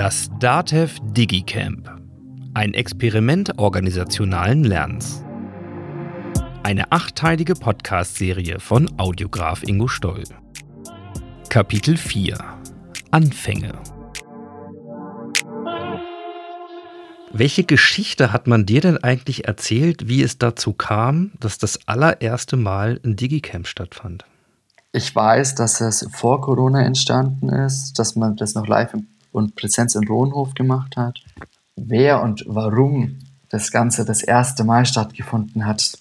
Das 0.00 0.30
DATEV 0.38 0.96
DigiCamp. 1.12 1.90
Ein 2.54 2.72
Experiment 2.72 3.58
organisationalen 3.58 4.64
Lernens. 4.64 5.22
Eine 6.62 6.90
achteilige 6.90 7.52
Podcast-Serie 7.52 8.60
von 8.60 8.90
Audiograf 8.98 9.62
Ingo 9.62 9.88
Stoll. 9.88 10.24
Kapitel 11.50 11.98
4 11.98 12.38
Anfänge. 13.10 13.74
Welche 17.34 17.64
Geschichte 17.64 18.32
hat 18.32 18.46
man 18.46 18.64
dir 18.64 18.80
denn 18.80 18.96
eigentlich 19.04 19.48
erzählt, 19.48 20.08
wie 20.08 20.22
es 20.22 20.38
dazu 20.38 20.72
kam, 20.72 21.32
dass 21.40 21.58
das 21.58 21.78
allererste 21.86 22.56
Mal 22.56 22.98
ein 23.04 23.16
Digicamp 23.16 23.66
stattfand? 23.66 24.24
Ich 24.92 25.14
weiß, 25.14 25.56
dass 25.56 25.82
es 25.82 26.08
vor 26.10 26.40
Corona 26.40 26.84
entstanden 26.84 27.50
ist, 27.50 27.98
dass 27.98 28.16
man 28.16 28.36
das 28.36 28.54
noch 28.54 28.66
live 28.66 28.94
und 29.32 29.54
Präsenz 29.56 29.94
in 29.94 30.06
Rohnhof 30.06 30.54
gemacht 30.54 30.96
hat. 30.96 31.20
Wer 31.76 32.22
und 32.22 32.44
warum 32.46 33.18
das 33.48 33.70
Ganze 33.70 34.04
das 34.04 34.22
erste 34.22 34.64
Mal 34.64 34.86
stattgefunden 34.86 35.66
hat, 35.66 35.92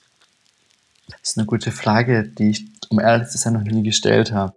ist 1.22 1.38
eine 1.38 1.46
gute 1.46 1.72
Frage, 1.72 2.24
die 2.28 2.52
ich, 2.52 2.66
um 2.90 3.00
ehrlich 3.00 3.30
zu 3.30 3.38
sein, 3.38 3.54
noch 3.54 3.64
nie 3.64 3.84
gestellt 3.84 4.32
habe. 4.32 4.54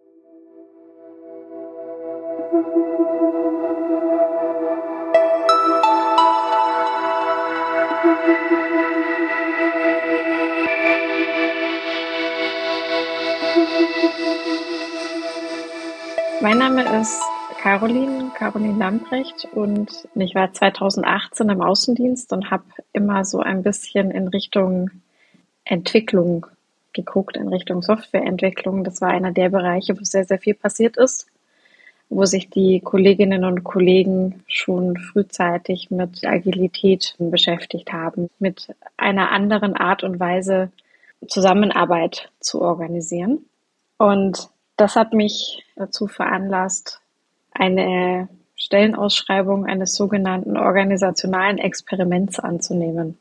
Mein 16.40 16.58
Name 16.58 16.82
ist 17.00 17.20
Caroline, 17.62 18.21
Caroline 18.42 18.76
Lamprecht 18.76 19.46
und 19.54 20.08
ich 20.16 20.34
war 20.34 20.52
2018 20.52 21.48
im 21.48 21.62
Außendienst 21.62 22.32
und 22.32 22.50
habe 22.50 22.64
immer 22.92 23.24
so 23.24 23.38
ein 23.38 23.62
bisschen 23.62 24.10
in 24.10 24.26
Richtung 24.26 24.90
Entwicklung 25.64 26.46
geguckt, 26.92 27.36
in 27.36 27.46
Richtung 27.46 27.82
Softwareentwicklung. 27.82 28.82
Das 28.82 29.00
war 29.00 29.10
einer 29.10 29.30
der 29.30 29.50
Bereiche, 29.50 29.96
wo 29.96 30.02
sehr, 30.02 30.24
sehr 30.24 30.40
viel 30.40 30.54
passiert 30.54 30.96
ist, 30.96 31.28
wo 32.08 32.24
sich 32.24 32.50
die 32.50 32.80
Kolleginnen 32.80 33.44
und 33.44 33.62
Kollegen 33.62 34.42
schon 34.48 34.96
frühzeitig 34.96 35.92
mit 35.92 36.24
Agilität 36.24 37.14
beschäftigt 37.20 37.92
haben, 37.92 38.28
mit 38.40 38.74
einer 38.96 39.30
anderen 39.30 39.76
Art 39.76 40.02
und 40.02 40.18
Weise 40.18 40.72
Zusammenarbeit 41.28 42.28
zu 42.40 42.60
organisieren. 42.60 43.44
Und 43.98 44.48
das 44.76 44.96
hat 44.96 45.12
mich 45.12 45.64
dazu 45.76 46.08
veranlasst, 46.08 47.01
eine 47.54 48.28
Stellenausschreibung 48.56 49.66
eines 49.66 49.94
sogenannten 49.94 50.56
organisationalen 50.56 51.58
Experiments 51.58 52.38
anzunehmen. 52.38 53.18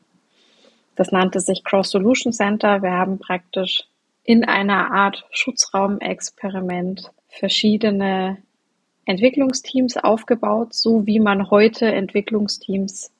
Das 0.96 1.10
nannte 1.10 1.40
sich 1.40 1.64
Cross 1.64 1.90
Solution 1.90 2.32
Center. 2.32 2.82
Wir 2.82 2.92
haben 2.92 3.18
praktisch 3.18 3.84
in 4.24 4.44
einer 4.44 4.92
Art 4.92 5.24
Schutzraumexperiment 5.30 7.10
verschiedene 7.28 8.38
Entwicklungsteams 9.04 9.96
aufgebaut, 9.96 10.74
so 10.74 11.06
wie 11.06 11.18
man 11.18 11.50
heute 11.50 11.86
Entwicklungsteams 11.86 13.10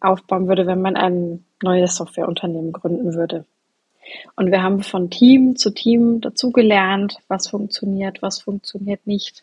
aufbauen 0.00 0.46
würde, 0.46 0.66
wenn 0.66 0.80
man 0.80 0.96
ein 0.96 1.44
neues 1.62 1.96
Softwareunternehmen 1.96 2.72
gründen 2.72 3.14
würde. 3.14 3.44
Und 4.36 4.52
wir 4.52 4.62
haben 4.62 4.82
von 4.82 5.10
Team 5.10 5.56
zu 5.56 5.70
Team 5.70 6.20
dazugelernt, 6.20 7.18
was 7.26 7.48
funktioniert, 7.48 8.22
was 8.22 8.40
funktioniert 8.40 9.04
nicht. 9.06 9.42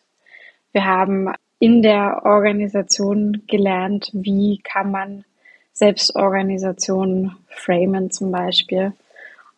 Wir 0.74 0.86
haben 0.86 1.32
in 1.60 1.82
der 1.82 2.22
Organisation 2.24 3.44
gelernt, 3.46 4.10
wie 4.12 4.58
kann 4.58 4.90
man 4.90 5.24
Selbstorganisation 5.72 7.36
framen 7.46 8.10
zum 8.10 8.32
Beispiel 8.32 8.92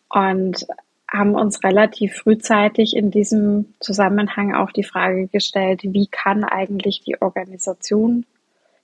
und 0.09 0.67
haben 1.11 1.33
uns 1.33 1.63
relativ 1.63 2.17
frühzeitig 2.17 2.95
in 2.95 3.09
diesem 3.09 3.73
Zusammenhang 3.79 4.53
auch 4.53 4.71
die 4.71 4.83
Frage 4.83 5.27
gestellt, 5.27 5.81
wie 5.83 6.05
kann 6.05 6.43
eigentlich 6.43 7.01
die 7.01 7.19
Organisation 7.19 8.27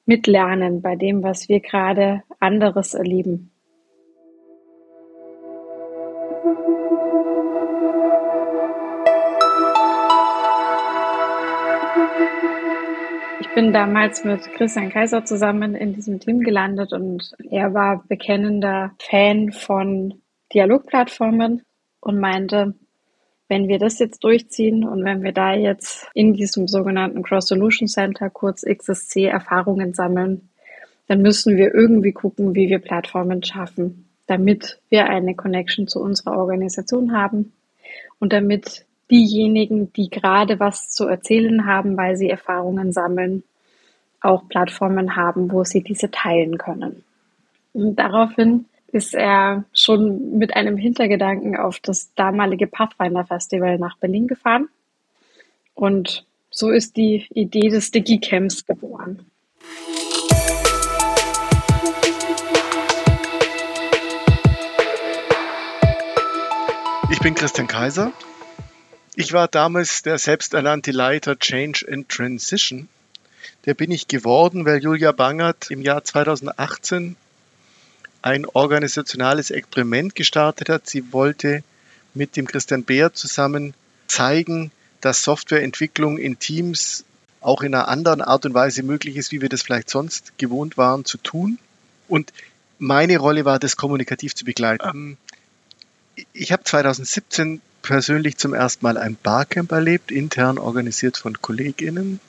mitlernen 0.08 0.82
bei 0.82 0.96
dem, 0.96 1.22
was 1.22 1.50
wir 1.50 1.60
gerade 1.60 2.24
anderes 2.40 2.96
erleben. 2.96 3.52
Bin 13.56 13.72
damals 13.72 14.24
mit 14.24 14.42
Christian 14.54 14.90
Kaiser 14.90 15.26
zusammen 15.26 15.76
in 15.76 15.94
diesem 15.94 16.20
Team 16.20 16.40
gelandet 16.40 16.92
und 16.92 17.34
er 17.52 17.74
war 17.74 18.04
bekennender 18.08 18.92
Fan 19.00 19.52
von 19.52 20.22
Dialogplattformen 20.54 21.62
und 22.00 22.20
meinte, 22.20 22.74
wenn 23.50 23.68
wir 23.68 23.78
das 23.78 24.00
jetzt 24.00 24.24
durchziehen 24.24 24.88
und 24.88 25.04
wenn 25.06 25.22
wir 25.22 25.34
da 25.34 25.54
jetzt 25.54 26.08
in 26.16 26.34
diesem 26.34 26.68
sogenannten 26.68 27.22
Cross 27.22 27.48
Solution 27.48 27.88
Center, 27.88 28.30
kurz 28.30 28.64
XSC, 28.64 29.26
Erfahrungen 29.26 29.94
sammeln, 29.94 30.50
dann 31.08 31.22
müssen 31.22 31.56
wir 31.56 31.74
irgendwie 31.74 32.14
gucken, 32.14 32.56
wie 32.56 32.70
wir 32.70 32.80
Plattformen 32.80 33.44
schaffen, 33.44 34.10
damit 34.26 34.80
wir 34.90 35.06
eine 35.06 35.36
Connection 35.36 35.88
zu 35.88 36.00
unserer 36.00 36.38
Organisation 36.38 37.16
haben 37.16 37.54
und 38.20 38.34
damit 38.34 38.86
diejenigen, 39.14 39.94
die 39.94 40.10
gerade 40.10 40.60
was 40.60 40.90
zu 40.90 41.08
erzählen 41.08 41.68
haben, 41.68 41.96
weil 41.98 42.18
sie 42.18 42.32
Erfahrungen 42.32 42.92
sammeln, 42.92 43.44
auch 44.22 44.50
Plattformen 44.50 45.16
haben, 45.16 45.52
wo 45.52 45.64
sie 45.64 45.84
diese 45.84 46.10
teilen 46.10 46.58
können. 46.58 47.04
Und 47.74 47.98
daraufhin 47.98 48.66
ist 48.92 49.14
er 49.14 49.66
schon 49.72 50.40
mit 50.40 50.56
einem 50.56 50.78
Hintergedanken 50.78 51.56
auf 51.56 51.80
das 51.80 52.12
damalige 52.16 52.66
Pathfinder 52.66 53.24
Festival 53.24 53.78
nach 53.78 53.98
Berlin 53.98 54.28
gefahren. 54.28 54.68
Und 55.76 56.26
so 56.50 56.72
ist 56.72 56.98
die 56.98 57.28
Idee 57.36 57.70
des 57.70 57.92
Digicamps 57.92 58.66
geboren. 58.66 59.28
Ich 67.12 67.20
bin 67.20 67.36
Christian 67.36 67.68
Kaiser. 67.68 68.12
Ich 69.16 69.32
war 69.32 69.48
damals 69.48 70.02
der 70.02 70.18
selbsternannte 70.18 70.92
Leiter 70.92 71.38
Change 71.38 71.86
and 71.92 72.10
Transition. 72.10 72.88
Der 73.66 73.76
bin 73.76 73.92
ich 73.92 74.08
geworden, 74.08 74.66
weil 74.66 74.82
Julia 74.82 75.12
Bangert 75.12 75.70
im 75.70 75.84
Jahr 75.84 76.04
2018 76.04 77.16
ein 78.24 78.46
organisationales 78.48 79.52
Experiment 79.52 80.16
gestartet 80.16 80.70
hat. 80.70 80.90
Sie 80.90 81.14
wollte 81.14 81.64
mit 82.16 82.36
dem 82.36 82.48
Christian 82.48 82.84
Beer 82.84 83.14
zusammen 83.14 83.76
zeigen, 84.08 84.72
dass 85.00 85.24
Softwareentwicklung 85.24 86.18
in 86.18 86.40
Teams 86.40 87.06
auch 87.40 87.62
in 87.62 87.76
einer 87.76 87.90
anderen 87.90 88.22
Art 88.22 88.46
und 88.48 88.56
Weise 88.56 88.82
möglich 88.82 89.18
ist, 89.18 89.32
wie 89.32 89.42
wir 89.42 89.50
das 89.50 89.62
vielleicht 89.62 89.92
sonst 89.92 90.38
gewohnt 90.40 90.78
waren 90.78 91.06
zu 91.06 91.20
tun. 91.20 91.60
Und 92.08 92.34
meine 92.80 93.18
Rolle 93.18 93.46
war, 93.46 93.60
das 93.60 93.76
kommunikativ 93.76 94.34
zu 94.34 94.44
begleiten. 94.44 94.88
Ähm, 94.88 95.18
ich 96.34 96.52
habe 96.52 96.64
2017 96.64 97.62
persönlich 97.84 98.38
zum 98.38 98.56
ersten 98.56 98.84
Mal 98.84 98.98
ein 98.98 99.16
Barcamp 99.22 99.72
erlebt, 99.72 100.12
intern 100.12 100.58
organisiert 100.58 101.18
von 101.18 101.40
KollegInnen. 101.40 102.20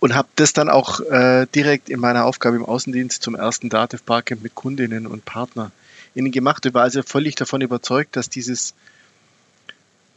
Und 0.00 0.14
habe 0.14 0.28
das 0.36 0.52
dann 0.52 0.68
auch 0.68 1.00
äh, 1.00 1.46
direkt 1.54 1.88
in 1.88 2.00
meiner 2.00 2.24
Aufgabe 2.24 2.56
im 2.56 2.64
Außendienst 2.64 3.22
zum 3.22 3.34
ersten 3.34 3.68
Dativ 3.68 4.02
Barcamp 4.02 4.42
mit 4.42 4.54
Kundinnen 4.54 5.06
und 5.06 5.24
PartnerInnen 5.24 6.32
gemacht. 6.32 6.66
Ich 6.66 6.74
war 6.74 6.82
also 6.82 7.02
völlig 7.02 7.34
davon 7.36 7.60
überzeugt, 7.60 8.16
dass 8.16 8.28
dieses 8.28 8.74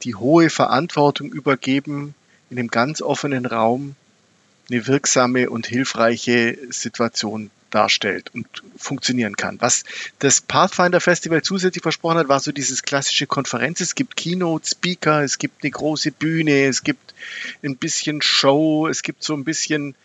die 0.04 0.16
hohe 0.16 0.50
Verantwortung 0.50 1.32
übergeben 1.32 2.16
in 2.50 2.58
einem 2.58 2.70
ganz 2.70 3.02
offenen 3.02 3.46
Raum 3.46 3.96
eine 4.70 4.88
wirksame 4.88 5.50
und 5.50 5.68
hilfreiche 5.68 6.58
Situation 6.70 7.52
darstellt 7.72 8.30
und 8.34 8.48
funktionieren 8.78 9.36
kann. 9.36 9.60
Was 9.60 9.84
das 10.20 10.42
Pathfinder 10.42 11.02
Festival 11.02 11.42
zusätzlich 11.42 11.82
versprochen 11.82 12.18
hat, 12.18 12.28
war 12.28 12.40
so 12.40 12.52
dieses 12.52 12.84
klassische 12.84 13.28
Konferenz. 13.28 13.82
Es 13.82 13.96
gibt 13.96 14.16
Keynote 14.16 14.68
Speaker, 14.68 15.24
es 15.24 15.38
gibt 15.38 15.64
eine 15.64 15.72
große 15.72 16.12
Bühne, 16.12 16.66
es 16.66 16.84
gibt 16.84 17.14
ein 17.64 17.78
bisschen 17.78 18.22
Show, 18.22 18.88
es 18.88 19.02
gibt 19.02 19.24
so 19.24 19.34
ein 19.34 19.44
bisschen 19.44 19.96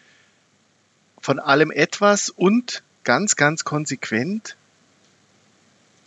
von 1.20 1.38
allem 1.38 1.70
etwas 1.70 2.30
und 2.30 2.82
ganz, 3.04 3.36
ganz 3.36 3.64
konsequent, 3.64 4.56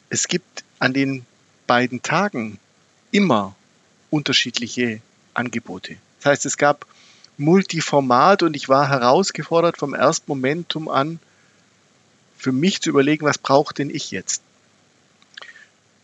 es 0.09 0.27
gibt 0.27 0.63
an 0.79 0.93
den 0.93 1.25
beiden 1.67 2.01
Tagen 2.01 2.59
immer 3.11 3.55
unterschiedliche 4.09 5.01
Angebote. 5.33 5.97
Das 6.19 6.31
heißt, 6.31 6.45
es 6.45 6.57
gab 6.57 6.85
Multiformat 7.37 8.43
und 8.43 8.55
ich 8.55 8.69
war 8.69 8.89
herausgefordert 8.89 9.77
vom 9.77 9.93
ersten 9.93 10.25
Momentum 10.27 10.89
an, 10.89 11.19
für 12.39 12.51
mich 12.51 12.81
zu 12.81 12.89
überlegen, 12.89 13.25
was 13.25 13.37
brauche 13.37 13.73
denn 13.73 13.89
ich 13.89 14.09
jetzt? 14.11 14.41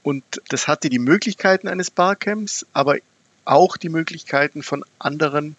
Und 0.04 0.24
das 0.50 0.68
hatte 0.68 0.90
die 0.90 1.00
Möglichkeiten 1.00 1.68
eines 1.68 1.90
Barcamps, 1.90 2.66
aber 2.74 2.98
auch 3.46 3.78
die 3.78 3.90
Möglichkeiten 3.90 4.62
von 4.62 4.84
anderen 5.00 5.56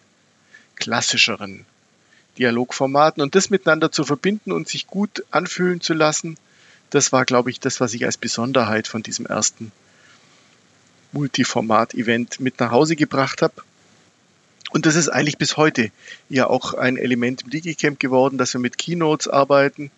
klassischeren 0.75 1.65
Dialogformaten 2.37 3.23
und 3.23 3.33
das 3.33 3.49
miteinander 3.49 3.91
zu 3.91 4.05
verbinden 4.05 4.51
und 4.51 4.69
sich 4.69 4.87
gut 4.87 5.25
anfühlen 5.31 5.81
zu 5.81 5.93
lassen, 5.93 6.37
das 6.91 7.11
war, 7.11 7.25
glaube 7.25 7.49
ich, 7.49 7.59
das, 7.59 7.81
was 7.81 7.93
ich 7.93 8.05
als 8.05 8.17
Besonderheit 8.17 8.87
von 8.87 9.03
diesem 9.03 9.25
ersten 9.25 9.71
Multiformat-Event 11.11 12.39
mit 12.39 12.59
nach 12.59 12.71
Hause 12.71 12.95
gebracht 12.95 13.41
habe. 13.41 13.55
Und 14.69 14.85
das 14.85 14.95
ist 14.95 15.09
eigentlich 15.09 15.37
bis 15.37 15.57
heute 15.57 15.91
ja 16.29 16.47
auch 16.47 16.73
ein 16.73 16.97
Element 16.97 17.41
im 17.41 17.49
Digicamp 17.49 17.99
geworden, 17.99 18.37
dass 18.37 18.53
wir 18.53 18.61
mit 18.61 18.77
Keynotes 18.77 19.27
arbeiten, 19.27 19.91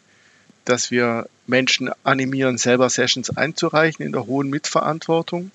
dass 0.70 0.92
wir 0.92 1.28
Menschen 1.48 1.90
animieren, 2.04 2.60
selber 2.60 2.90
Sessions 2.92 3.36
einzureichen 3.36 4.06
in 4.06 4.12
der 4.12 4.28
hohen 4.28 4.52
Mitverantwortung. 4.52 5.50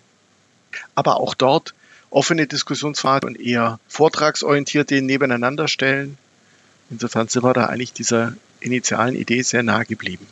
Aber 0.97 1.21
auch 1.21 1.35
dort 1.35 1.73
offene 2.11 2.49
Diskussionsfragen 2.49 3.29
und 3.29 3.41
eher 3.41 3.79
vortragsorientierte 3.87 5.01
nebeneinander 5.03 5.69
stellen. 5.69 6.19
Insofern 6.91 7.29
sind 7.29 7.45
wir 7.45 7.53
da 7.53 7.67
eigentlich 7.67 7.93
dieser 7.93 8.35
initialen 8.59 9.15
Idee 9.15 9.43
sehr 9.43 9.63
nahe 9.63 9.85
geblieben. 9.85 10.27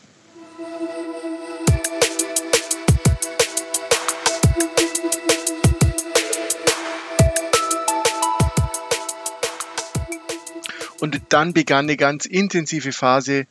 Und 10.99 11.20
dann 11.29 11.52
begann 11.52 11.87
eine 11.87 11.96
ganz 11.96 12.26
intensive 12.26 12.93
Phase 12.93 13.46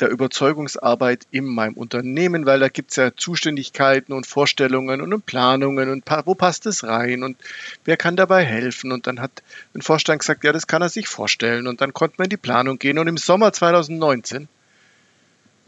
der 0.00 0.10
Überzeugungsarbeit 0.10 1.26
in 1.30 1.44
meinem 1.44 1.74
Unternehmen, 1.74 2.46
weil 2.46 2.60
da 2.60 2.68
gibt 2.68 2.90
es 2.90 2.96
ja 2.96 3.14
Zuständigkeiten 3.14 4.12
und 4.12 4.26
Vorstellungen 4.26 5.00
und 5.00 5.26
Planungen 5.26 5.90
und 5.90 6.04
wo 6.24 6.34
passt 6.34 6.66
es 6.66 6.84
rein 6.84 7.22
und 7.22 7.36
wer 7.84 7.96
kann 7.96 8.16
dabei 8.16 8.44
helfen. 8.44 8.92
Und 8.92 9.06
dann 9.06 9.20
hat 9.20 9.42
ein 9.74 9.82
Vorstand 9.82 10.20
gesagt, 10.20 10.44
ja, 10.44 10.52
das 10.52 10.66
kann 10.66 10.82
er 10.82 10.88
sich 10.88 11.08
vorstellen. 11.08 11.66
Und 11.66 11.80
dann 11.80 11.92
konnte 11.92 12.16
man 12.18 12.26
in 12.26 12.30
die 12.30 12.36
Planung 12.36 12.78
gehen. 12.78 12.98
Und 12.98 13.08
im 13.08 13.16
Sommer 13.16 13.52
2019, 13.52 14.48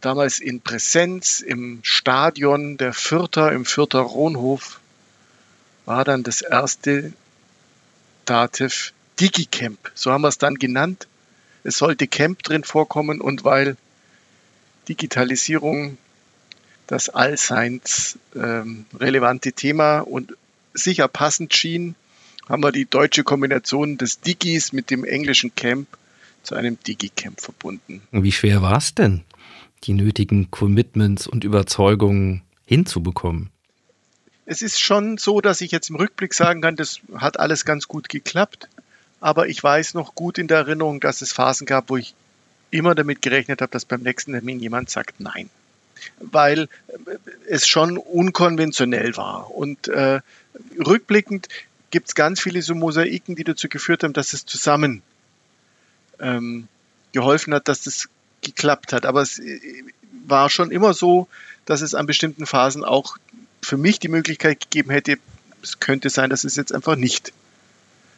damals 0.01 0.41
in 0.41 0.61
Präsenz 0.61 1.41
im 1.41 1.81
Stadion 1.83 2.77
der 2.77 2.93
Fürther, 2.93 3.53
im 3.53 3.65
Fürther 3.65 4.01
Rohnhof, 4.01 4.81
war 5.87 6.05
dann 6.05 6.23
das 6.23 6.43
erste 6.43 7.13
Dativ 8.25 8.93
DigiCamp, 9.19 9.91
so 9.95 10.13
haben 10.13 10.23
wir 10.23 10.29
es 10.29 10.39
dann 10.39 10.55
genannt. 10.55 11.09
Es 11.65 11.77
sollte 11.79 12.07
Camp 12.07 12.43
drin 12.43 12.65
vorkommen 12.65 13.21
und 13.21 13.45
weil 13.45 13.77
Digitalisierung 14.89 15.99
das 16.87 17.09
allseits 17.09 18.19
ähm, 18.35 18.85
relevante 18.99 19.53
Thema 19.53 20.01
und 20.01 20.35
sicher 20.75 21.07
passend 21.07 21.55
schien, 21.55 21.95
haben 22.49 22.65
wir 22.65 22.73
die 22.73 22.85
deutsche 22.85 23.23
Kombination 23.23 23.97
des 23.97 24.21
Digis 24.21 24.73
mit 24.73 24.91
dem 24.91 25.05
englischen 25.05 25.55
Camp 25.55 25.87
zu 26.43 26.57
einem 26.57 26.79
Digicamp 26.83 27.41
verbunden. 27.41 28.03
Wie 28.11 28.33
schwer 28.33 28.61
war 28.61 28.79
es 28.79 28.95
denn, 28.95 29.23
die 29.85 29.93
nötigen 29.93 30.51
Commitments 30.51 31.29
und 31.29 31.45
Überzeugungen 31.45 32.43
hinzubekommen? 32.65 33.51
Es 34.47 34.61
ist 34.61 34.81
schon 34.81 35.17
so, 35.17 35.41
dass 35.41 35.61
ich 35.61 35.71
jetzt 35.71 35.91
im 35.91 35.97
Rückblick 35.97 36.35
sagen 36.35 36.61
kann, 36.61 36.75
das 36.75 37.01
hat 37.15 37.39
alles 37.39 37.65
ganz 37.65 37.87
gut 37.87 38.09
geklappt 38.09 38.69
aber 39.21 39.49
ich 39.49 39.63
weiß 39.63 39.95
noch 39.95 40.15
gut 40.15 40.39
in 40.39 40.49
der 40.49 40.59
Erinnerung, 40.59 41.01
dass 41.01 41.23
es 41.23 41.33
Phasen 41.33 41.67
gab, 41.67 41.91
wo 41.91 41.97
ich 41.97 42.15
immer 42.71 42.95
damit 42.95 43.23
gerechnet 43.23 43.61
habe, 43.63 43.71
dass 43.71 43.85
beim 43.85 44.03
nächsten 44.03 44.33
Termin 44.33 44.61
jemand 44.61 44.91
sagt 44.91 45.21
Nein. 45.21 45.51
Weil 46.19 46.69
äh, 46.89 47.17
es 47.49 47.67
schon 47.67 47.99
unkonventionell 47.99 49.17
war. 49.17 49.55
Und 49.55 49.89
äh, 49.89 50.21
rückblickend 50.79 51.49
gibt 51.91 52.09
es 52.09 52.15
ganz 52.15 52.41
viele 52.41 52.63
so 52.63 52.75
Mosaiken, 52.75 53.37
die 53.37 53.45
dazu 53.45 53.69
geführt 53.69 54.05
haben, 54.05 54.13
dass 54.13 54.33
es 54.33 54.47
zusammen 54.47 55.03
ähm, 56.21 56.69
geholfen 57.13 57.55
hat, 57.55 57.69
dass 57.69 57.83
das 57.83 58.09
geklappt 58.43 58.93
hat. 58.93 59.05
Aber 59.05 59.23
es 59.23 59.39
äh, 59.39 59.61
war 60.27 60.51
schon 60.51 60.71
immer 60.71 60.95
so, 60.95 61.29
dass 61.67 61.81
es 61.81 61.95
an 61.95 62.07
bestimmten 62.07 62.47
Phasen 62.47 62.85
auch 62.85 63.17
für 63.63 63.77
mich 63.77 63.99
die 63.99 64.09
Möglichkeit 64.09 64.61
gegeben 64.61 64.91
hätte, 64.91 65.19
es 65.63 65.79
könnte 65.81 66.09
sein, 66.09 66.31
dass 66.31 66.45
es 66.45 66.57
jetzt 66.57 66.73
einfach 66.73 66.97
nicht 66.97 67.33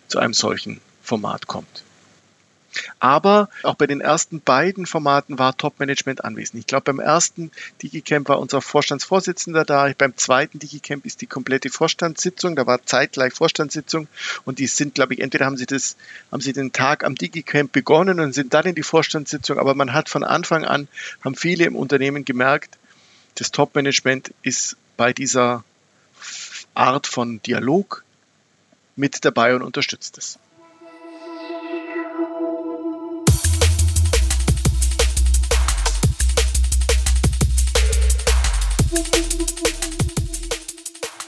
zu 0.09 0.19
einem 0.19 0.35
solchen 0.35 0.81
Format 1.03 1.47
kommt. 1.47 1.83
Aber 2.99 3.49
auch 3.63 3.75
bei 3.75 3.87
den 3.87 4.01
ersten 4.01 4.41
beiden 4.41 4.87
Formaten 4.87 5.39
war 5.39 5.57
Top-Management 5.57 6.25
anwesend. 6.25 6.61
Ich 6.61 6.67
glaube, 6.67 6.85
beim 6.85 7.01
ersten 7.01 7.51
Digicamp 7.83 8.29
war 8.29 8.39
unser 8.39 8.63
Vorstandsvorsitzender 8.63 9.65
da. 9.65 9.93
Beim 9.97 10.17
zweiten 10.17 10.59
Digicamp 10.59 11.05
ist 11.05 11.21
die 11.21 11.27
komplette 11.27 11.71
Vorstandssitzung. 11.71 12.57
Da 12.57 12.67
war 12.67 12.85
zeitgleich 12.85 13.33
Vorstandssitzung. 13.33 14.09
Und 14.45 14.59
die 14.59 14.67
sind, 14.67 14.95
glaube 14.95 15.15
ich, 15.15 15.21
entweder 15.21 15.47
haben 15.47 15.57
sie 15.57 15.67
das, 15.67 15.97
haben 16.31 16.41
sie 16.41 16.53
den 16.53 16.73
Tag 16.73 17.05
am 17.05 17.15
Digicamp 17.15 17.73
begonnen 17.73 18.21
und 18.21 18.33
sind 18.33 18.55
dann 18.55 18.67
in 18.67 18.75
die 18.75 18.83
Vorstandssitzung. 18.83 19.59
Aber 19.59 19.75
man 19.75 19.93
hat 19.93 20.09
von 20.09 20.25
Anfang 20.25 20.65
an, 20.65 20.89
haben 21.25 21.35
viele 21.35 21.65
im 21.65 21.77
Unternehmen 21.77 22.25
gemerkt, 22.25 22.79
das 23.37 23.51
Top-Management 23.51 24.33
ist 24.43 24.77
bei 24.97 25.13
dieser 25.13 25.65
Art 26.75 27.07
von 27.07 27.41
Dialog 27.43 28.05
mit 28.97 29.25
dabei 29.25 29.55
und 29.55 29.63
unterstützt 29.63 30.19
es. 30.19 30.39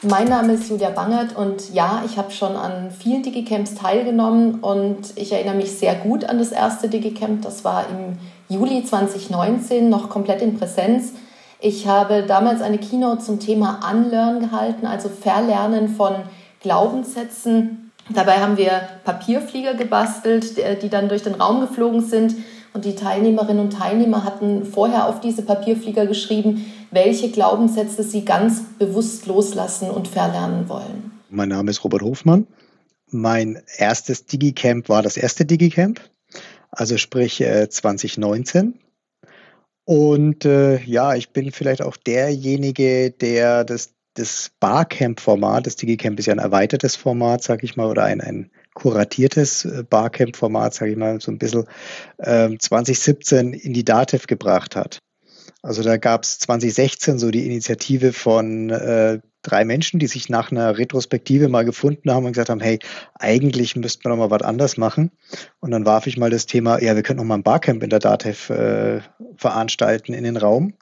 Mein 0.06 0.28
Name 0.28 0.52
ist 0.52 0.68
Julia 0.68 0.90
Bangert 0.90 1.34
und 1.34 1.72
ja, 1.72 2.02
ich 2.04 2.18
habe 2.18 2.30
schon 2.30 2.56
an 2.56 2.90
vielen 2.90 3.22
Digicamps 3.22 3.74
teilgenommen 3.74 4.56
und 4.60 5.16
ich 5.16 5.32
erinnere 5.32 5.54
mich 5.54 5.78
sehr 5.78 5.94
gut 5.94 6.26
an 6.26 6.38
das 6.38 6.52
erste 6.52 6.90
Digicamp. 6.90 7.40
Das 7.40 7.64
war 7.64 7.86
im 7.88 8.18
Juli 8.54 8.84
2019 8.84 9.88
noch 9.88 10.10
komplett 10.10 10.42
in 10.42 10.58
Präsenz. 10.58 11.12
Ich 11.58 11.86
habe 11.86 12.22
damals 12.24 12.60
eine 12.60 12.76
Keynote 12.76 13.22
zum 13.22 13.40
Thema 13.40 13.80
Unlearn 13.90 14.40
gehalten, 14.40 14.86
also 14.86 15.08
Verlernen 15.08 15.88
von 15.88 16.16
Glaubenssätzen. 16.60 17.90
Dabei 18.10 18.40
haben 18.40 18.58
wir 18.58 18.82
Papierflieger 19.04 19.72
gebastelt, 19.72 20.58
die 20.82 20.90
dann 20.90 21.08
durch 21.08 21.22
den 21.22 21.34
Raum 21.34 21.62
geflogen 21.62 22.02
sind. 22.02 22.34
Und 22.74 22.84
die 22.84 22.96
Teilnehmerinnen 22.96 23.60
und 23.60 23.72
Teilnehmer 23.72 24.24
hatten 24.24 24.64
vorher 24.64 25.06
auf 25.06 25.20
diese 25.20 25.42
Papierflieger 25.42 26.06
geschrieben, 26.06 26.64
welche 26.90 27.30
Glaubenssätze 27.30 28.02
sie 28.02 28.24
ganz 28.24 28.64
bewusst 28.80 29.26
loslassen 29.26 29.90
und 29.90 30.08
verlernen 30.08 30.68
wollen. 30.68 31.12
Mein 31.30 31.50
Name 31.50 31.70
ist 31.70 31.84
Robert 31.84 32.02
Hofmann. 32.02 32.48
Mein 33.10 33.62
erstes 33.76 34.26
Digicamp 34.26 34.88
war 34.88 35.02
das 35.02 35.16
erste 35.16 35.44
Digicamp, 35.44 36.00
also 36.72 36.96
sprich 36.96 37.40
äh, 37.40 37.68
2019. 37.68 38.74
Und 39.84 40.44
äh, 40.44 40.82
ja, 40.82 41.14
ich 41.14 41.30
bin 41.30 41.52
vielleicht 41.52 41.80
auch 41.80 41.96
derjenige, 41.96 43.12
der 43.12 43.62
das, 43.62 43.94
das 44.14 44.50
Barcamp-Format, 44.58 45.68
das 45.68 45.76
Digicamp 45.76 46.18
ist 46.18 46.26
ja 46.26 46.32
ein 46.32 46.40
erweitertes 46.40 46.96
Format, 46.96 47.44
sag 47.44 47.62
ich 47.62 47.76
mal, 47.76 47.86
oder 47.86 48.02
ein, 48.02 48.20
ein 48.20 48.50
kuratiertes 48.74 49.64
äh, 49.64 49.84
Barcamp-Format, 49.88 50.74
sage 50.74 50.92
ich 50.92 50.96
mal, 50.96 51.20
so 51.20 51.32
ein 51.32 51.38
bisschen 51.38 51.66
äh, 52.18 52.50
2017 52.58 53.52
in 53.54 53.72
die 53.72 53.84
DATEV 53.84 54.26
gebracht 54.26 54.76
hat. 54.76 54.98
Also 55.62 55.82
da 55.82 55.96
gab 55.96 56.24
es 56.24 56.38
2016 56.40 57.18
so 57.18 57.30
die 57.30 57.46
Initiative 57.46 58.12
von 58.12 58.68
äh, 58.68 59.20
drei 59.40 59.64
Menschen, 59.64 59.98
die 59.98 60.06
sich 60.06 60.28
nach 60.28 60.50
einer 60.50 60.76
Retrospektive 60.76 61.48
mal 61.48 61.64
gefunden 61.64 62.10
haben 62.10 62.26
und 62.26 62.32
gesagt 62.32 62.50
haben, 62.50 62.60
hey, 62.60 62.80
eigentlich 63.14 63.74
müssten 63.74 64.04
wir 64.04 64.10
noch 64.10 64.18
mal 64.18 64.30
was 64.30 64.42
anders 64.42 64.76
machen. 64.76 65.10
Und 65.60 65.70
dann 65.70 65.86
warf 65.86 66.06
ich 66.06 66.18
mal 66.18 66.30
das 66.30 66.44
Thema, 66.46 66.82
ja, 66.82 66.94
wir 66.96 67.02
könnten 67.02 67.22
noch 67.22 67.28
mal 67.28 67.36
ein 67.36 67.42
Barcamp 67.42 67.82
in 67.82 67.90
der 67.90 67.98
DATEV 67.98 68.50
äh, 68.50 69.00
veranstalten 69.36 70.12
in 70.12 70.24
den 70.24 70.36
Raum. 70.36 70.74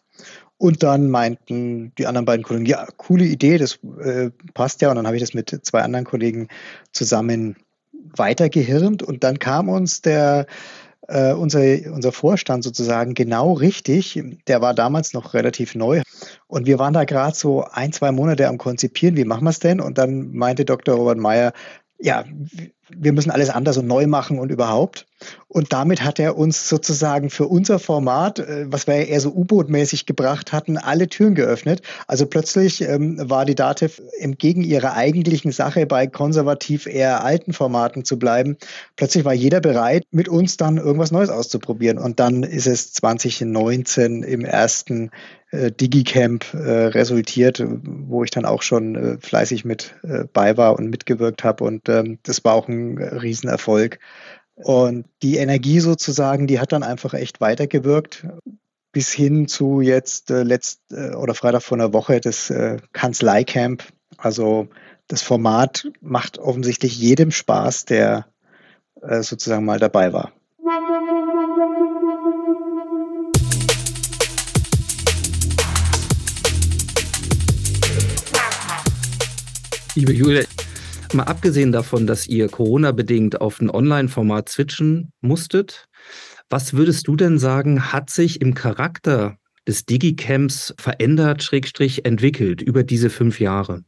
Und 0.58 0.82
dann 0.82 1.10
meinten 1.10 1.92
die 1.96 2.06
anderen 2.06 2.24
beiden 2.24 2.44
Kollegen, 2.44 2.66
ja, 2.66 2.86
coole 2.96 3.24
Idee, 3.24 3.58
das 3.58 3.78
äh, 4.00 4.30
passt 4.54 4.80
ja. 4.80 4.90
Und 4.90 4.96
dann 4.96 5.06
habe 5.06 5.16
ich 5.16 5.22
das 5.22 5.34
mit 5.34 5.60
zwei 5.62 5.82
anderen 5.82 6.04
Kollegen 6.04 6.48
zusammen 6.92 7.56
weitergehirnt. 8.16 9.02
Und 9.02 9.24
dann 9.24 9.38
kam 9.38 9.68
uns 9.68 10.02
der 10.02 10.46
äh, 11.08 11.32
unser, 11.32 11.60
unser 11.92 12.12
Vorstand 12.12 12.64
sozusagen 12.64 13.14
genau 13.14 13.52
richtig. 13.52 14.22
Der 14.46 14.60
war 14.60 14.74
damals 14.74 15.12
noch 15.12 15.34
relativ 15.34 15.74
neu. 15.74 16.02
Und 16.46 16.66
wir 16.66 16.78
waren 16.78 16.94
da 16.94 17.04
gerade 17.04 17.36
so 17.36 17.64
ein, 17.64 17.92
zwei 17.92 18.12
Monate 18.12 18.48
am 18.48 18.58
Konzipieren, 18.58 19.16
wie 19.16 19.24
machen 19.24 19.44
wir 19.44 19.50
es 19.50 19.58
denn? 19.58 19.80
Und 19.80 19.98
dann 19.98 20.32
meinte 20.32 20.64
Dr. 20.64 20.96
Robert 20.96 21.18
Meyer, 21.18 21.52
ja, 22.02 22.24
wir 22.94 23.12
müssen 23.12 23.30
alles 23.30 23.48
anders 23.48 23.76
und 23.78 23.86
neu 23.86 24.06
machen 24.06 24.38
und 24.40 24.50
überhaupt. 24.50 25.06
Und 25.46 25.72
damit 25.72 26.02
hat 26.02 26.18
er 26.18 26.36
uns 26.36 26.68
sozusagen 26.68 27.30
für 27.30 27.46
unser 27.46 27.78
Format, 27.78 28.40
äh, 28.40 28.64
was 28.66 28.88
wir 28.88 29.06
eher 29.06 29.20
so 29.20 29.30
U-Boot-mäßig 29.30 30.04
gebracht 30.04 30.52
hatten, 30.52 30.78
alle 30.78 31.08
Türen 31.08 31.36
geöffnet. 31.36 31.80
Also 32.08 32.26
plötzlich 32.26 32.82
ähm, 32.82 33.18
war 33.30 33.44
die 33.44 33.54
DATEV 33.54 34.02
entgegen 34.18 34.64
ihrer 34.64 34.94
eigentlichen 34.94 35.52
Sache 35.52 35.86
bei 35.86 36.08
konservativ 36.08 36.86
eher 36.86 37.24
alten 37.24 37.52
Formaten 37.52 38.04
zu 38.04 38.18
bleiben. 38.18 38.56
Plötzlich 38.96 39.24
war 39.24 39.34
jeder 39.34 39.60
bereit, 39.60 40.02
mit 40.10 40.28
uns 40.28 40.56
dann 40.56 40.78
irgendwas 40.78 41.12
Neues 41.12 41.30
auszuprobieren. 41.30 41.98
Und 41.98 42.18
dann 42.18 42.42
ist 42.42 42.66
es 42.66 42.92
2019 42.94 44.24
im 44.24 44.44
ersten 44.44 45.10
Digicamp 45.52 46.54
äh, 46.54 46.86
resultiert, 46.86 47.62
wo 47.66 48.24
ich 48.24 48.30
dann 48.30 48.46
auch 48.46 48.62
schon 48.62 48.96
äh, 48.96 49.18
fleißig 49.18 49.64
mit 49.64 49.94
äh, 50.02 50.24
bei 50.32 50.56
war 50.56 50.78
und 50.78 50.88
mitgewirkt 50.88 51.44
habe. 51.44 51.64
Und 51.64 51.88
ähm, 51.88 52.18
das 52.22 52.44
war 52.44 52.54
auch 52.54 52.68
ein 52.68 52.96
Riesenerfolg. 52.98 53.98
Und 54.54 55.06
die 55.22 55.36
Energie 55.36 55.80
sozusagen, 55.80 56.46
die 56.46 56.60
hat 56.60 56.72
dann 56.72 56.82
einfach 56.82 57.14
echt 57.14 57.40
weitergewirkt 57.40 58.26
bis 58.92 59.10
hin 59.10 59.48
zu 59.48 59.80
jetzt 59.80 60.30
äh, 60.30 60.42
letzt 60.42 60.80
äh, 60.92 61.14
oder 61.14 61.34
Freitag 61.34 61.62
vor 61.62 61.78
einer 61.78 61.92
Woche 61.92 62.20
das 62.20 62.50
äh, 62.50 62.76
Kanzleicamp. 62.92 63.84
Also 64.18 64.68
das 65.08 65.22
Format 65.22 65.88
macht 66.00 66.38
offensichtlich 66.38 66.96
jedem 66.96 67.30
Spaß, 67.30 67.86
der 67.86 68.26
äh, 69.00 69.22
sozusagen 69.22 69.64
mal 69.64 69.78
dabei 69.78 70.12
war. 70.12 70.32
Liebe 79.94 80.14
Julia, 80.14 80.44
mal 81.12 81.24
abgesehen 81.24 81.70
davon, 81.70 82.06
dass 82.06 82.26
ihr 82.26 82.48
Corona-bedingt 82.48 83.42
auf 83.42 83.60
ein 83.60 83.68
Online-Format 83.68 84.48
switchen 84.48 85.12
musstet, 85.20 85.86
was 86.48 86.72
würdest 86.72 87.08
du 87.08 87.16
denn 87.16 87.38
sagen, 87.38 87.92
hat 87.92 88.08
sich 88.08 88.40
im 88.40 88.54
Charakter 88.54 89.36
des 89.68 89.84
Digicamps 89.84 90.74
verändert, 90.78 91.42
schrägstrich 91.42 92.06
entwickelt 92.06 92.62
über 92.62 92.84
diese 92.84 93.10
fünf 93.10 93.38
Jahre? 93.38 93.82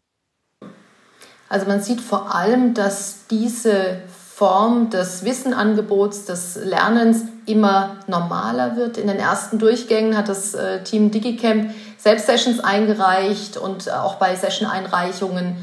Also 1.48 1.66
man 1.66 1.80
sieht 1.80 2.02
vor 2.02 2.34
allem, 2.34 2.74
dass 2.74 3.26
diese 3.30 4.02
Form 4.34 4.90
des 4.90 5.24
Wissenangebots, 5.24 6.26
des 6.26 6.58
Lernens 6.62 7.22
immer 7.46 7.96
normaler 8.08 8.76
wird. 8.76 8.98
In 8.98 9.06
den 9.06 9.18
ersten 9.18 9.58
Durchgängen 9.58 10.18
hat 10.18 10.28
das 10.28 10.52
äh, 10.52 10.82
Team 10.82 11.10
DigiCamp 11.10 11.70
selbst 11.96 12.26
Sessions 12.26 12.60
eingereicht 12.60 13.56
und 13.56 13.90
auch 13.90 14.16
bei 14.16 14.36
Session-Einreichungen 14.36 15.56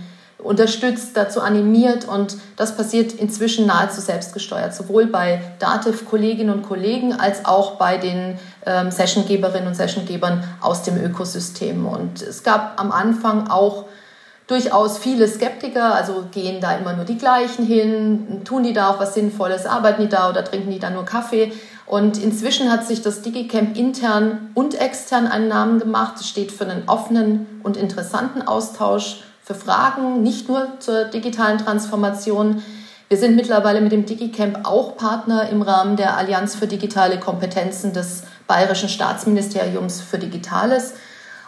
unterstützt, 0.43 1.11
dazu 1.15 1.41
animiert 1.41 2.07
und 2.07 2.37
das 2.55 2.75
passiert 2.75 3.13
inzwischen 3.13 3.65
nahezu 3.65 4.01
selbstgesteuert, 4.01 4.73
sowohl 4.73 5.07
bei 5.07 5.41
Dativ-Kolleginnen 5.59 6.53
und 6.53 6.63
Kollegen 6.63 7.13
als 7.13 7.45
auch 7.45 7.75
bei 7.75 7.97
den 7.97 8.39
ähm, 8.65 8.91
Sessiongeberinnen 8.91 9.67
und 9.67 9.75
Sessiongebern 9.75 10.43
aus 10.61 10.83
dem 10.83 10.97
Ökosystem. 11.03 11.85
Und 11.85 12.21
es 12.21 12.43
gab 12.43 12.79
am 12.79 12.91
Anfang 12.91 13.49
auch 13.49 13.85
durchaus 14.47 14.97
viele 14.97 15.27
Skeptiker, 15.27 15.95
also 15.95 16.25
gehen 16.31 16.59
da 16.59 16.75
immer 16.75 16.93
nur 16.93 17.05
die 17.05 17.17
gleichen 17.17 17.65
hin, 17.65 18.41
tun 18.43 18.63
die 18.63 18.73
da 18.73 18.89
auch 18.89 18.99
was 18.99 19.13
Sinnvolles, 19.13 19.65
arbeiten 19.65 20.01
die 20.01 20.09
da 20.09 20.29
oder 20.29 20.43
trinken 20.43 20.71
die 20.71 20.79
da 20.79 20.89
nur 20.89 21.05
Kaffee. 21.05 21.53
Und 21.85 22.21
inzwischen 22.21 22.71
hat 22.71 22.85
sich 22.85 23.01
das 23.01 23.21
DigiCamp 23.21 23.77
intern 23.77 24.49
und 24.53 24.79
extern 24.79 25.27
einen 25.27 25.47
Namen 25.47 25.79
gemacht. 25.79 26.15
Es 26.19 26.27
steht 26.27 26.51
für 26.51 26.65
einen 26.65 26.87
offenen 26.87 27.59
und 27.63 27.77
interessanten 27.77 28.41
Austausch 28.41 29.23
Fragen, 29.55 30.23
nicht 30.23 30.49
nur 30.49 30.79
zur 30.79 31.05
digitalen 31.05 31.57
Transformation. 31.57 32.63
Wir 33.09 33.17
sind 33.17 33.35
mittlerweile 33.35 33.81
mit 33.81 33.91
dem 33.91 34.05
DigiCamp 34.05 34.59
auch 34.63 34.95
Partner 34.95 35.49
im 35.49 35.61
Rahmen 35.61 35.97
der 35.97 36.17
Allianz 36.17 36.55
für 36.55 36.67
digitale 36.67 37.19
Kompetenzen 37.19 37.93
des 37.93 38.23
Bayerischen 38.47 38.89
Staatsministeriums 38.89 40.01
für 40.01 40.17
Digitales. 40.17 40.93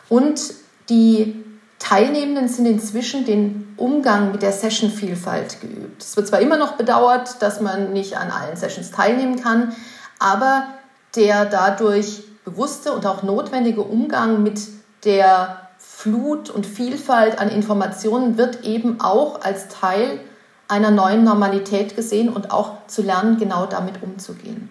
Und 0.09 0.41
die 0.89 1.43
Teilnehmenden 1.79 2.47
sind 2.47 2.65
inzwischen 2.65 3.25
den 3.25 3.73
Umgang 3.77 4.31
mit 4.31 4.41
der 4.41 4.51
Session-Vielfalt 4.51 5.59
geübt. 5.59 6.01
Es 6.01 6.15
wird 6.15 6.27
zwar 6.27 6.39
immer 6.39 6.57
noch 6.57 6.73
bedauert, 6.73 7.41
dass 7.41 7.59
man 7.59 7.91
nicht 7.91 8.17
an 8.17 8.31
allen 8.31 8.55
Sessions 8.55 8.91
teilnehmen 8.91 9.41
kann, 9.41 9.75
aber 10.19 10.67
der 11.15 11.45
dadurch 11.45 12.23
bewusste 12.45 12.93
und 12.93 13.05
auch 13.05 13.23
notwendige 13.23 13.81
Umgang 13.81 14.43
mit 14.43 14.61
der 15.03 15.62
Flut 16.03 16.49
und 16.49 16.65
Vielfalt 16.65 17.39
an 17.39 17.47
Informationen 17.47 18.37
wird 18.37 18.65
eben 18.65 18.99
auch 18.99 19.39
als 19.41 19.69
Teil 19.69 20.19
einer 20.67 20.91
neuen 20.91 21.23
Normalität 21.23 21.95
gesehen 21.95 22.27
und 22.27 22.51
auch 22.51 22.71
zu 22.87 23.03
lernen, 23.03 23.37
genau 23.37 23.67
damit 23.67 24.03
umzugehen. 24.03 24.69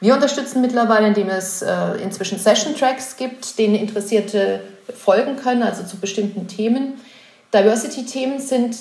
Wir 0.00 0.12
unterstützen 0.12 0.60
mittlerweile, 0.60 1.06
indem 1.06 1.30
es 1.30 1.62
äh, 1.62 1.94
inzwischen 2.02 2.38
Session 2.38 2.76
Tracks 2.76 3.16
gibt, 3.16 3.58
denen 3.58 3.76
Interessierte 3.76 4.60
folgen 4.94 5.36
können, 5.36 5.62
also 5.62 5.84
zu 5.84 5.96
bestimmten 5.96 6.48
Themen. 6.48 7.00
Diversity-Themen 7.54 8.38
sind 8.38 8.76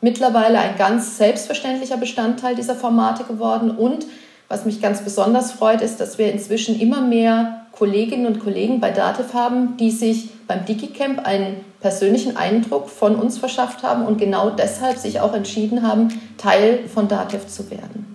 mittlerweile 0.00 0.60
ein 0.60 0.76
ganz 0.76 1.18
selbstverständlicher 1.18 1.96
Bestandteil 1.96 2.54
dieser 2.54 2.76
Formate 2.76 3.24
geworden. 3.24 3.72
Und 3.72 4.06
was 4.46 4.66
mich 4.66 4.80
ganz 4.80 5.02
besonders 5.02 5.50
freut, 5.50 5.80
ist, 5.80 5.98
dass 5.98 6.16
wir 6.16 6.30
inzwischen 6.30 6.78
immer 6.78 7.00
mehr 7.00 7.63
Kolleginnen 7.76 8.26
und 8.26 8.40
Kollegen 8.40 8.80
bei 8.80 8.90
Dativ 8.90 9.34
haben, 9.34 9.76
die 9.76 9.90
sich 9.90 10.30
beim 10.46 10.64
DigiCamp 10.64 11.26
einen 11.26 11.64
persönlichen 11.80 12.36
Eindruck 12.36 12.88
von 12.88 13.16
uns 13.16 13.38
verschafft 13.38 13.82
haben 13.82 14.06
und 14.06 14.18
genau 14.18 14.50
deshalb 14.50 14.98
sich 14.98 15.20
auch 15.20 15.34
entschieden 15.34 15.86
haben, 15.86 16.20
Teil 16.38 16.88
von 16.88 17.08
Dativ 17.08 17.46
zu 17.46 17.70
werden. 17.70 18.13